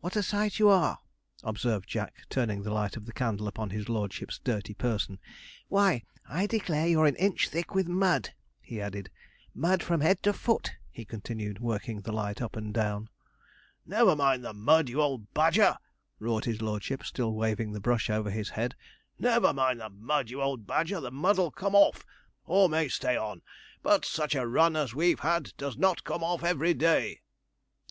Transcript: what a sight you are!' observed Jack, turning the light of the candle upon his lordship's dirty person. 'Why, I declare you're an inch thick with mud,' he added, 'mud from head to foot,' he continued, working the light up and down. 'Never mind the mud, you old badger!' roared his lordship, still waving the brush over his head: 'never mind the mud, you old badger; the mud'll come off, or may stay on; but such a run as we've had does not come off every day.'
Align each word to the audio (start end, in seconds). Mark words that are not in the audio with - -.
what 0.00 0.14
a 0.14 0.22
sight 0.22 0.58
you 0.58 0.68
are!' 0.68 0.98
observed 1.42 1.88
Jack, 1.88 2.26
turning 2.28 2.62
the 2.62 2.70
light 2.70 2.98
of 2.98 3.06
the 3.06 3.14
candle 3.14 3.48
upon 3.48 3.70
his 3.70 3.88
lordship's 3.88 4.38
dirty 4.38 4.74
person. 4.74 5.18
'Why, 5.68 6.02
I 6.28 6.46
declare 6.46 6.86
you're 6.86 7.06
an 7.06 7.16
inch 7.16 7.48
thick 7.48 7.74
with 7.74 7.88
mud,' 7.88 8.34
he 8.60 8.78
added, 8.78 9.08
'mud 9.54 9.82
from 9.82 10.02
head 10.02 10.22
to 10.24 10.34
foot,' 10.34 10.72
he 10.90 11.06
continued, 11.06 11.60
working 11.60 12.02
the 12.02 12.12
light 12.12 12.42
up 12.42 12.56
and 12.56 12.74
down. 12.74 13.08
'Never 13.86 14.14
mind 14.14 14.44
the 14.44 14.52
mud, 14.52 14.90
you 14.90 15.00
old 15.00 15.32
badger!' 15.32 15.78
roared 16.18 16.44
his 16.44 16.60
lordship, 16.60 17.02
still 17.02 17.32
waving 17.32 17.72
the 17.72 17.80
brush 17.80 18.10
over 18.10 18.28
his 18.28 18.50
head: 18.50 18.74
'never 19.18 19.54
mind 19.54 19.80
the 19.80 19.88
mud, 19.88 20.28
you 20.28 20.42
old 20.42 20.66
badger; 20.66 21.00
the 21.00 21.10
mud'll 21.10 21.48
come 21.50 21.74
off, 21.74 22.04
or 22.44 22.68
may 22.68 22.86
stay 22.86 23.16
on; 23.16 23.40
but 23.82 24.04
such 24.04 24.34
a 24.34 24.46
run 24.46 24.76
as 24.76 24.94
we've 24.94 25.20
had 25.20 25.54
does 25.56 25.78
not 25.78 26.04
come 26.04 26.22
off 26.22 26.44
every 26.44 26.74
day.' 26.74 27.22